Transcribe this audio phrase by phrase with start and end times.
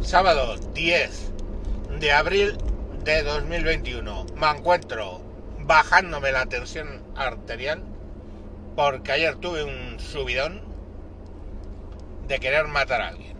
[0.00, 1.32] Sábado 10
[1.98, 2.56] de abril
[3.04, 4.26] de 2021.
[4.36, 5.20] Me encuentro
[5.58, 7.82] bajándome la tensión arterial
[8.76, 10.62] porque ayer tuve un subidón
[12.28, 13.36] de querer matar a alguien.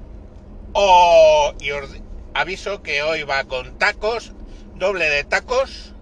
[0.72, 1.90] Oh, y os
[2.34, 4.32] aviso que hoy va con tacos,
[4.74, 5.94] doble de tacos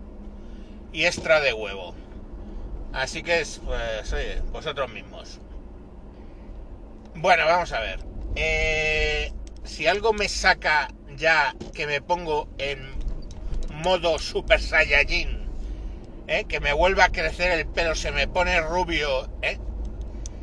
[0.93, 1.95] y extra de huevo.
[2.93, 5.39] Así que es, pues, oye, vosotros mismos.
[7.15, 8.01] Bueno, vamos a ver.
[8.35, 9.33] Eh,
[9.67, 12.79] si algo me saca ya que me pongo en
[13.83, 15.49] modo Super Saiyajin,
[16.27, 16.45] ¿eh?
[16.45, 19.59] que me vuelve a crecer el pelo, se me pone rubio, ¿eh?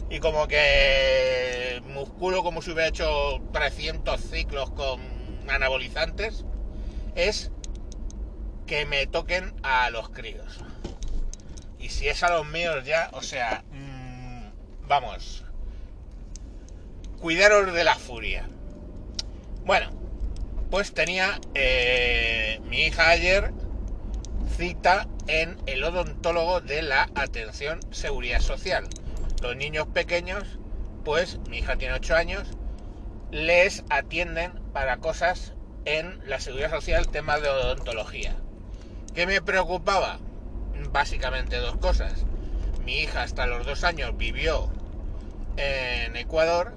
[0.09, 4.99] y como que musculo como si hubiera hecho 300 ciclos con
[5.49, 6.45] anabolizantes,
[7.15, 7.51] es
[8.65, 10.59] que me toquen a los críos.
[11.79, 15.45] Y si es a los míos ya, o sea, mmm, vamos,
[17.19, 18.47] cuidaros de la furia.
[19.65, 19.91] Bueno,
[20.69, 23.53] pues tenía eh, mi hija ayer
[24.57, 28.89] cita en el odontólogo de la atención seguridad social.
[29.41, 30.43] Los niños pequeños,
[31.05, 32.49] pues mi hija tiene 8 años,
[33.31, 35.53] les atienden para cosas
[35.85, 38.35] en la seguridad social, temas de odontología.
[39.15, 40.19] ¿Qué me preocupaba?
[40.91, 42.25] Básicamente dos cosas.
[42.83, 44.69] Mi hija hasta los dos años vivió
[45.55, 46.73] en Ecuador.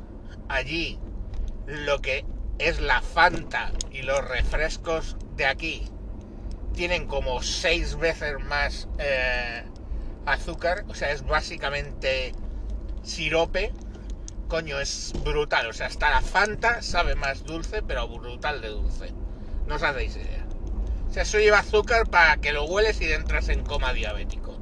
[0.49, 1.01] Allí
[1.67, 2.25] lo que
[2.59, 5.89] es la Fanta y los refrescos de aquí
[6.75, 9.65] tienen como seis veces más eh,
[10.27, 12.33] azúcar, o sea, es básicamente
[13.03, 13.73] sirope.
[14.49, 19.13] Coño, es brutal, o sea, hasta la Fanta sabe más dulce, pero brutal de dulce.
[19.67, 20.47] No os hacéis idea.
[21.09, 24.57] O sea, eso lleva azúcar para que lo hueles y entras en coma diabético.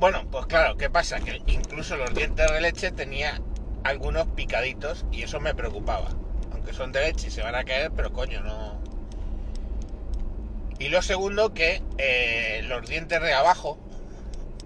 [0.00, 1.20] Bueno, pues claro, ¿qué pasa?
[1.20, 3.40] Que incluso los dientes de leche tenía
[3.84, 6.10] algunos picaditos y eso me preocupaba.
[6.52, 8.80] Aunque son de leche y se van a caer, pero coño, no.
[10.78, 13.78] Y lo segundo, que eh, los dientes de abajo,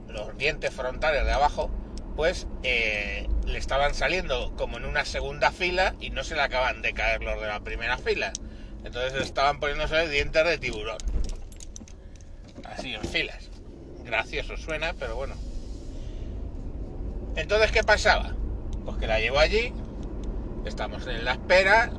[0.09, 1.71] los dientes frontales de abajo,
[2.17, 6.83] pues eh, le estaban saliendo como en una segunda fila y no se le acaban
[6.83, 8.33] de caer los de la primera fila.
[8.85, 10.99] Entonces estaban poniéndose dientes de tiburón.
[12.65, 13.51] Así en filas.
[14.05, 15.35] Gracioso suena, pero bueno.
[17.37, 18.35] Entonces, ¿qué pasaba?
[18.85, 19.73] Pues que la llevo allí,
[20.65, 21.91] estamos en la espera.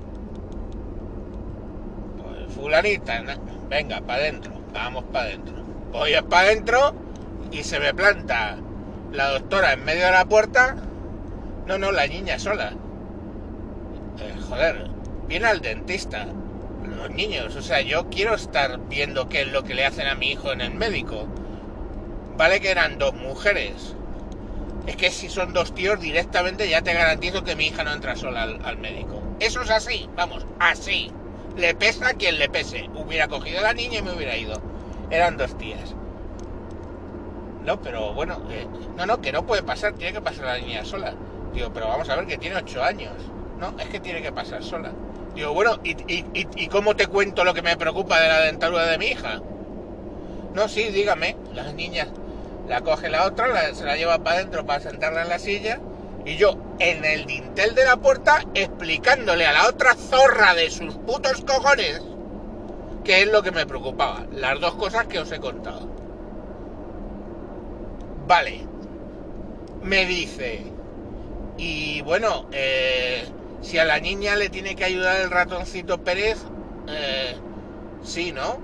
[2.17, 3.23] Pues fulanita,
[3.69, 5.55] venga, para adentro, vamos para adentro.
[5.91, 6.93] Voy para adentro
[7.51, 8.57] y se me planta
[9.11, 10.75] la doctora en medio de la puerta.
[11.65, 12.73] No, no, la niña sola.
[14.19, 14.89] Eh, joder,
[15.27, 16.27] viene al dentista.
[16.85, 20.15] Los niños, o sea, yo quiero estar viendo qué es lo que le hacen a
[20.15, 21.27] mi hijo en el médico.
[22.37, 23.95] Vale que eran dos mujeres,
[24.87, 28.15] es que si son dos tíos directamente ya te garantizo que mi hija no entra
[28.15, 29.21] sola al, médico.
[29.39, 31.11] Eso es así, vamos, así.
[31.57, 32.89] Le pesa a quien le pese.
[32.93, 34.61] Hubiera cogido a la niña y me hubiera ido.
[35.09, 35.95] Eran dos tías.
[37.63, 40.85] No, pero bueno, eh, no, no, que no puede pasar, tiene que pasar la niña
[40.85, 41.15] sola.
[41.53, 43.13] Digo, pero vamos a ver que tiene ocho años.
[43.59, 44.91] No, es que tiene que pasar sola.
[45.33, 48.85] Digo, bueno, ¿y, y, y cómo te cuento lo que me preocupa de la dentadura
[48.85, 49.41] de mi hija?
[50.53, 52.09] No, sí, dígame, las niñas
[52.67, 55.79] la coge la otra, se la lleva para adentro para sentarla en la silla
[56.25, 60.95] y yo en el dintel de la puerta explicándole a la otra zorra de sus
[60.95, 62.01] putos cojones
[63.03, 64.25] qué es lo que me preocupaba.
[64.31, 65.87] Las dos cosas que os he contado.
[68.27, 68.65] Vale.
[69.83, 70.63] Me dice,
[71.57, 73.23] y bueno, eh,
[73.61, 76.39] si a la niña le tiene que ayudar el ratoncito Pérez,
[76.87, 77.35] eh,
[78.03, 78.57] sí, ¿no?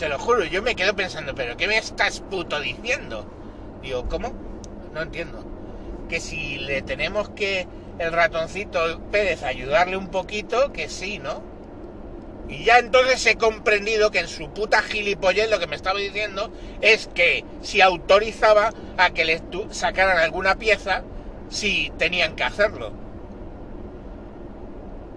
[0.00, 3.26] Te lo juro, yo me quedo pensando, pero ¿qué me estás puto diciendo?
[3.82, 4.32] Digo, ¿cómo?
[4.94, 5.44] No entiendo.
[6.08, 7.68] Que si le tenemos que
[7.98, 8.80] el ratoncito
[9.10, 11.42] Pérez ayudarle un poquito, que sí, ¿no?
[12.48, 16.50] Y ya entonces he comprendido que en su puta gilipollez lo que me estaba diciendo
[16.80, 21.02] es que si autorizaba a que le sacaran alguna pieza,
[21.50, 22.92] si tenían que hacerlo.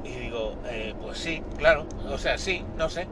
[0.03, 3.07] Y digo, eh, pues sí, claro, o sea, sí, no sé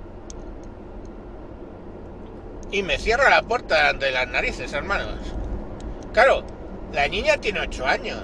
[2.71, 5.19] y me cierra la puerta de las narices, hermanos.
[6.13, 6.44] Claro,
[6.94, 8.23] la niña tiene 8 años.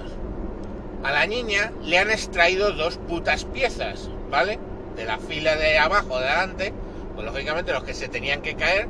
[1.04, 4.58] A la niña le han extraído dos putas piezas, ¿vale?
[4.96, 6.72] De la fila de abajo, de adelante,
[7.14, 8.88] pues lógicamente los que se tenían que caer,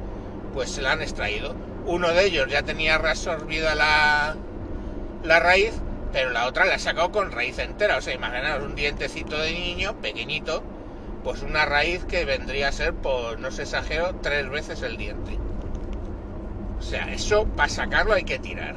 [0.55, 1.55] pues se la han extraído.
[1.87, 4.37] Uno de ellos ya tenía reabsorbida la,
[5.25, 5.73] la raíz,
[6.13, 7.99] pero la otra la ha sacado con raíz entera.
[7.99, 10.63] O sea, imaginaos un dientecito de niño, pequeñito,
[11.25, 15.39] pues una raíz que vendría a ser, por no se exagero, tres veces el diente.
[16.79, 18.77] O sea, eso para sacarlo hay que tirar.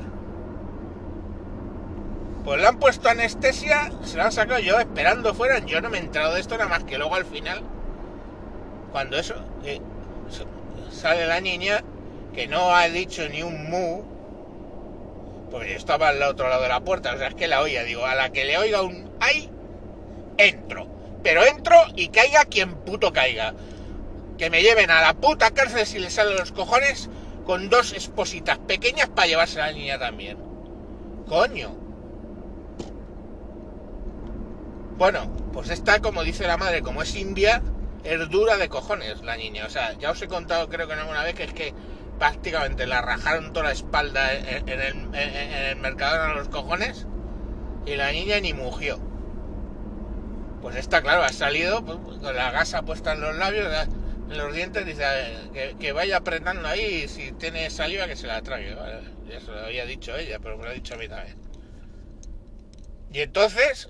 [2.43, 5.59] Pues le han puesto anestesia, se lo han sacado yo esperando fuera.
[5.59, 7.61] Yo no me he enterado de esto nada más que luego al final,
[8.91, 9.79] cuando eso, eh,
[10.91, 11.83] sale la niña
[12.33, 14.03] que no ha dicho ni un mu,
[15.51, 17.83] porque yo estaba al otro lado de la puerta, o sea, es que la oía,
[17.83, 19.49] digo, a la que le oiga un ay,
[20.37, 20.87] entro.
[21.23, 23.53] Pero entro y caiga quien puto caiga.
[24.37, 27.09] Que me lleven a la puta cárcel si le salen los cojones
[27.45, 30.37] con dos espositas pequeñas para llevarse a la niña también.
[31.27, 31.75] Coño.
[34.97, 37.61] Bueno, pues está como dice la madre, como es india,
[38.03, 39.65] es dura de cojones la niña.
[39.65, 41.73] O sea, ya os he contado creo que en alguna vez que es que
[42.19, 47.07] prácticamente la rajaron toda la espalda en, el, en, el mercado a los cojones
[47.85, 48.99] y la niña ni mugió.
[50.61, 53.67] Pues está claro, ha salido pues, con la gasa puesta en los labios,
[54.37, 55.03] los dientes, dice
[55.79, 58.75] que, vaya apretando ahí y si tiene saliva que se la trague.
[59.27, 61.37] Ya se lo había dicho ella, pero me lo ha dicho a mí también.
[63.13, 63.89] Y entonces,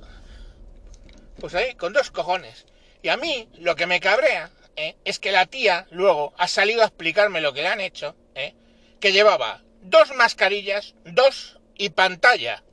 [1.39, 2.65] pues ahí, con dos cojones.
[3.03, 4.95] Y a mí lo que me cabrea ¿eh?
[5.05, 8.53] es que la tía luego ha salido a explicarme lo que le han hecho, ¿eh?
[8.99, 12.63] que llevaba dos mascarillas, dos y pantalla.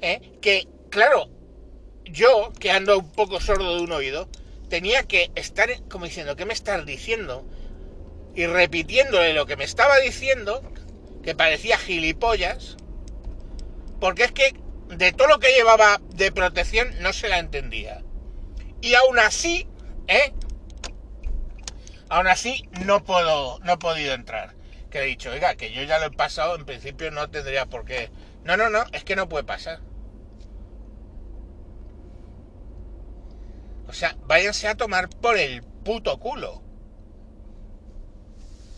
[0.00, 0.32] ¿eh?
[0.40, 1.28] Que, claro,
[2.04, 4.28] yo, que ando un poco sordo de un oído,
[4.68, 7.46] tenía que estar como diciendo, ¿qué me estás diciendo?
[8.34, 10.62] Y repitiéndole lo que me estaba diciendo,
[11.22, 12.76] que parecía gilipollas,
[14.00, 14.54] porque es que
[14.88, 18.02] de todo lo que llevaba de protección no se la entendía.
[18.80, 19.68] Y aún así,
[20.06, 20.32] ¿eh?
[22.08, 24.54] Aún así no puedo, no he podido entrar.
[24.90, 27.84] Que he dicho, oiga, que yo ya lo he pasado, en principio no tendría por
[27.84, 28.10] qué.
[28.44, 29.80] No, no, no, es que no puede pasar.
[33.88, 36.62] O sea, váyanse a tomar por el puto culo.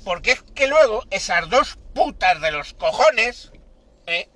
[0.04, 3.50] Porque es que luego esas dos putas de los cojones,
[4.06, 4.28] ¿eh?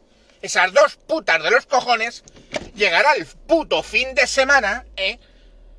[0.42, 2.24] esas dos putas de los cojones,
[2.74, 5.18] llegará el puto fin de semana, ¿eh?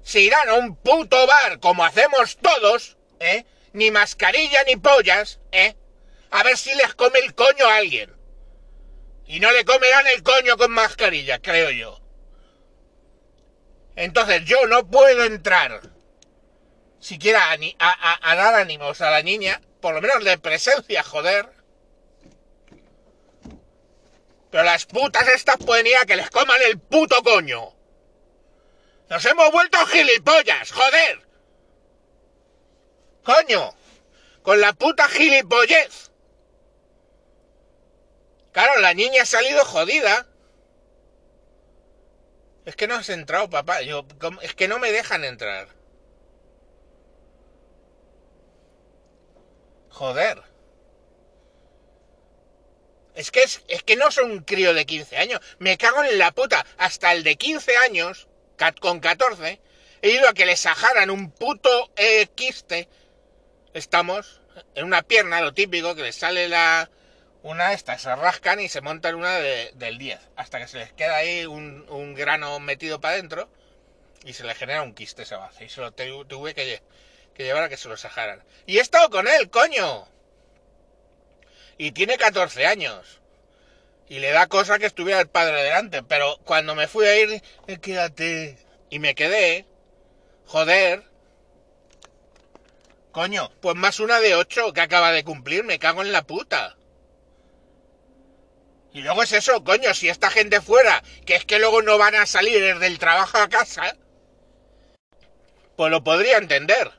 [0.02, 3.46] se irán a un puto bar como hacemos todos, ¿eh?
[3.74, 5.76] Ni mascarilla ni pollas, ¿eh?
[6.32, 8.16] A ver si les come el coño a alguien.
[9.28, 12.05] Y no le comerán el coño con mascarilla, creo yo.
[13.96, 15.82] Entonces yo no puedo entrar
[17.06, 21.48] siquiera a, dar ánimos a la niña, por lo menos de presencia, joder.
[24.50, 27.74] Pero las putas estas pueden ir a que les coman el puto coño.
[29.10, 30.72] ¡Nos hemos vuelto gilipollas!
[30.72, 31.22] ¡Joder!
[33.24, 33.76] ¡Coño!
[34.42, 36.12] Con la puta gilipollez.
[38.52, 40.28] Claro, la niña ha salido jodida.
[42.66, 43.82] Es que no has entrado, papá.
[43.82, 44.06] Yo,
[44.42, 45.68] es que no me dejan entrar.
[49.90, 50.42] Joder.
[53.14, 55.40] Es que, es, es que no soy un crío de 15 años.
[55.60, 56.66] Me cago en la puta.
[56.78, 58.28] Hasta el de 15 años
[58.80, 59.60] con 14,
[60.02, 62.88] he ido a que le sajaran un puto eh, quiste.
[63.74, 64.42] Estamos
[64.76, 66.90] en una pierna, lo típico, que les sale la
[67.46, 71.18] una esta, se rascan y se montan una del 10, hasta que se les queda
[71.18, 73.48] ahí un, grano metido para adentro
[74.24, 75.66] y se le genera un quiste esa base.
[75.66, 76.82] Y se lo tuve que,
[77.38, 78.44] llevar a que se lo sajaran.
[78.66, 80.08] Y he estado con él, coño.
[81.78, 83.22] Y tiene 14 años
[84.10, 86.02] y le da cosa que estuviera el padre delante.
[86.02, 88.58] Pero cuando me fui a ir, eh, quédate.
[88.90, 89.68] Y me quedé.
[90.48, 91.04] Joder.
[93.12, 96.76] Coño, pues más una de ocho que acaba de cumplir, me cago en la puta.
[98.96, 102.16] Y luego es eso, coño, si esta gente fuera, que es que luego no van
[102.16, 103.98] a salir desde el trabajo a casa,
[105.76, 106.94] pues lo podría entender.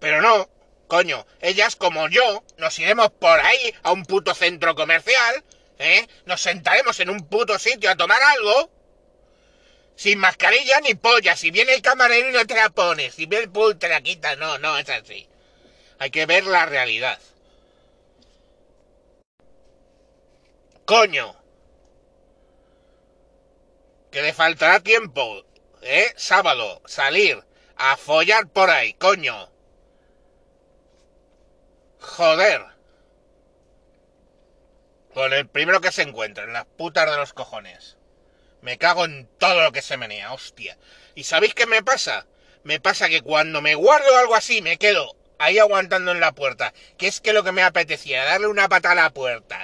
[0.00, 0.50] Pero no,
[0.88, 5.44] Coño, ellas como yo nos iremos por ahí a un puto centro comercial,
[5.78, 6.08] ¿eh?
[6.24, 8.72] Nos sentaremos en un puto sitio a tomar algo,
[9.94, 11.36] sin mascarilla ni polla.
[11.36, 14.00] Si viene el camarero y no te la pones, si viene el puto te la
[14.00, 15.28] quitas, no, no, es así.
[16.00, 17.20] Hay que ver la realidad.
[20.90, 21.36] Coño.
[24.10, 25.44] Que le faltará tiempo,
[25.82, 26.12] ¿eh?
[26.16, 27.44] Sábado, salir
[27.76, 29.52] a follar por ahí, coño.
[32.00, 32.66] Joder.
[35.14, 37.96] Con el primero que se encuentre, en las putas de los cojones.
[38.60, 40.76] Me cago en todo lo que se menea, hostia.
[41.14, 42.26] ¿Y sabéis qué me pasa?
[42.64, 46.74] Me pasa que cuando me guardo algo así, me quedo ahí aguantando en la puerta,
[46.98, 49.59] que es que lo que me apetecía, darle una pata a la puerta,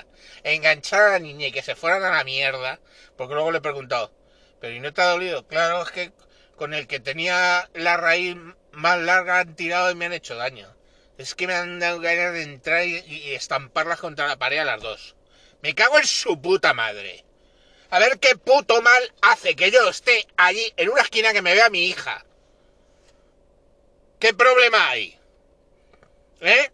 [0.55, 2.79] enganchar a la niña y que se fueran a la mierda,
[3.17, 4.13] porque luego le he preguntado,
[4.61, 5.47] ¿pero y no te ha dolido?
[5.47, 6.13] Claro, es que
[6.57, 8.37] con el que tenía la raíz
[8.73, 10.75] más larga han tirado y me han hecho daño.
[11.19, 14.83] Es que me han dado ganas de entrar y, estamparlas contra la pared a las
[14.83, 15.17] dos.
[15.63, 17.25] Me cago en su puta madre.
[17.91, 21.55] A ver qué puto mal hace que yo esté allí en una esquina que me
[21.55, 22.25] vea mi hija.
[24.19, 25.19] ¿Qué problema hay?
[26.41, 26.71] ¿Eh?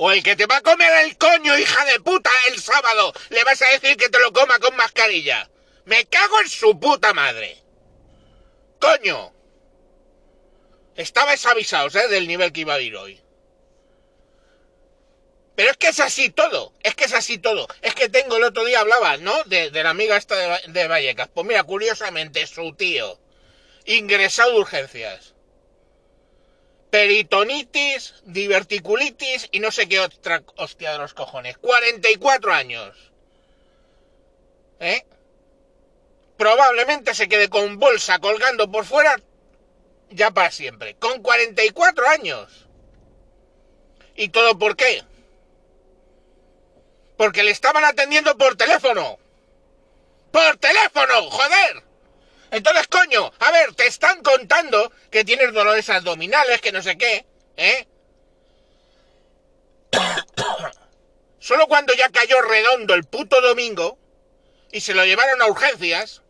[0.00, 3.42] O el que te va a comer el coño, hija de puta, el sábado, le
[3.42, 5.50] vas a decir que te lo coma con mascarilla.
[5.86, 7.60] Me cago en su puta madre.
[8.80, 9.34] Coño.
[10.94, 12.06] Estabais avisados, ¿eh?
[12.08, 13.20] Del nivel que iba a ir hoy.
[15.56, 17.66] Pero es que es así todo, es que es así todo.
[17.82, 19.42] Es que tengo el otro día hablaba, ¿no?
[19.46, 21.28] De, la amiga esta de, de, Vallecas.
[21.34, 23.18] Pues mira, curiosamente, su tío,
[23.84, 25.34] ingresado de urgencias.
[26.98, 31.56] Peritonitis, diverticulitis y no sé qué otra hostia de los cojones.
[31.58, 33.12] 44 años.
[34.80, 35.06] ¿Eh?
[36.36, 39.14] Probablemente se quede con bolsa colgando por fuera
[40.10, 40.96] ya para siempre.
[40.96, 42.66] Con 44 años.
[44.16, 45.04] ¿Y todo por qué?
[47.16, 49.20] Porque le estaban atendiendo por teléfono.
[50.32, 51.30] ¡Por teléfono!
[51.30, 51.87] ¡Joder!
[52.58, 57.24] Entonces, coño, a ver, te están contando que tienes dolores abdominales, que no sé qué,
[57.56, 57.86] ¿eh?
[61.38, 63.96] Solo cuando ya cayó redondo el puto domingo
[64.72, 66.22] y se lo llevaron a urgencias,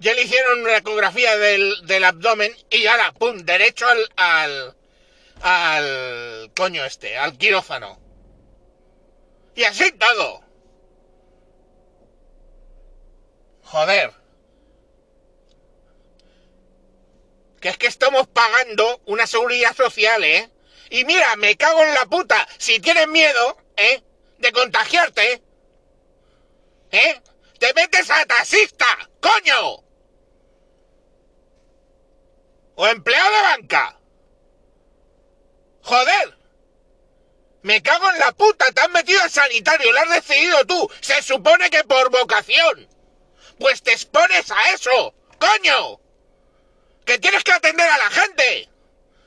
[0.00, 4.76] ya le hicieron una ecografía del, del abdomen y ahora, pum, derecho al, al,
[5.40, 7.98] al coño este, al quirófano.
[9.54, 10.43] Y así todo.
[13.64, 14.12] Joder.
[17.60, 20.50] Que es que estamos pagando una seguridad social, ¿eh?
[20.90, 22.46] Y mira, me cago en la puta.
[22.58, 24.02] Si tienes miedo, ¿eh?
[24.38, 25.42] De contagiarte,
[26.90, 27.22] ¿eh?
[27.58, 28.86] Te metes a taxista,
[29.20, 29.82] coño.
[32.76, 33.98] O empleado de banca.
[35.82, 36.38] Joder.
[37.62, 40.90] Me cago en la puta, te has metido al sanitario, lo has decidido tú.
[41.00, 42.93] Se supone que por vocación.
[43.58, 46.00] Pues te expones a eso, coño.
[47.04, 48.68] Que tienes que atender a la gente.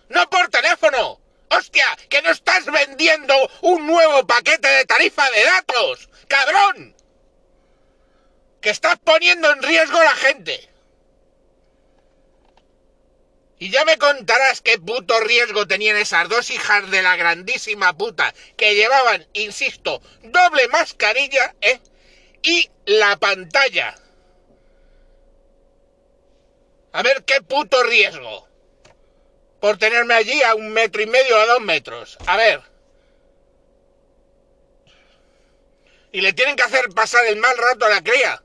[0.10, 1.20] No por teléfono.
[1.50, 6.10] Hostia, que no estás vendiendo un nuevo paquete de tarifa de datos.
[6.28, 6.96] Cabrón.
[8.62, 10.70] Que estás poniendo en riesgo a la gente.
[13.60, 18.34] Y ya me contarás qué puto riesgo tenían esas dos hijas de la grandísima puta
[18.56, 21.80] que llevaban, insisto, doble mascarilla, ¿eh?
[22.44, 23.96] Y la pantalla.
[26.92, 28.48] A ver qué puto riesgo.
[29.60, 32.18] Por tenerme allí a un metro y medio a dos metros.
[32.26, 32.62] A ver.
[36.12, 38.42] Y le tienen que hacer pasar el mal rato a la cría.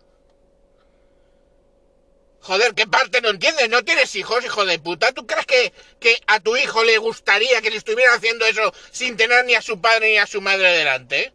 [2.40, 3.68] Joder, ¿qué parte no entiendes?
[3.68, 5.12] ¿No tienes hijos, hijo de puta?
[5.12, 9.16] ¿Tú crees que, que a tu hijo le gustaría que le estuviera haciendo eso sin
[9.16, 11.32] tener ni a su padre ni a su madre delante?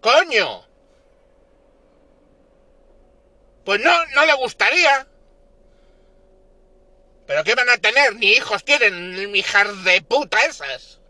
[0.00, 0.64] ¡Coño!
[3.64, 5.08] Pues no, no le gustaría.
[7.26, 8.14] ¿Pero qué van a tener?
[8.16, 11.00] Ni hijos tienen, hijas de puta esas.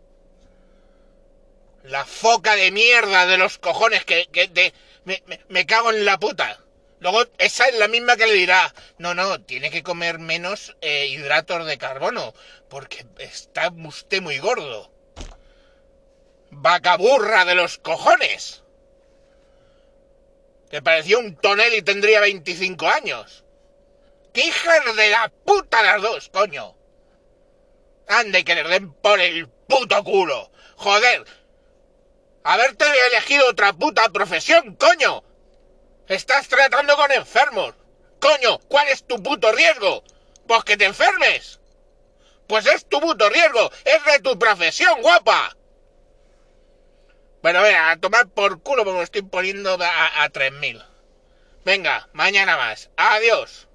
[1.83, 4.73] La foca de mierda de los cojones que, que
[5.05, 6.59] me, me cago en la puta.
[6.99, 11.07] Luego, esa es la misma que le dirá, no, no, tiene que comer menos eh,
[11.07, 12.33] hidratos de carbono,
[12.69, 14.91] porque está usted muy gordo.
[16.49, 18.63] Vaca burra de los cojones.
[20.71, 23.43] Que parecía un tonel y tendría 25 años.
[24.37, 26.75] ¡Qué hijas de la puta las dos, coño!
[28.07, 30.51] Ande que le den por el puto culo.
[30.75, 31.25] Joder.
[32.43, 35.23] Haberte elegido otra puta profesión, coño.
[36.07, 37.73] Estás tratando con enfermos.
[38.19, 40.03] Coño, ¿cuál es tu puto riesgo?
[40.47, 41.59] Pues que te enfermes.
[42.47, 43.71] Pues es tu puto riesgo.
[43.85, 45.57] Es de tu profesión, guapa.
[47.41, 50.85] Bueno, venga, a tomar por culo porque me estoy poniendo a, a 3.000.
[51.65, 52.91] Venga, mañana más.
[52.97, 53.66] Adiós.